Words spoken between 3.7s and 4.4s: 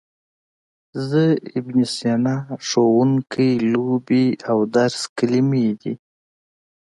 لوبې